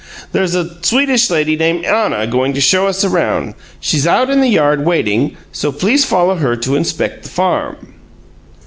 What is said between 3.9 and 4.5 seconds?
out in the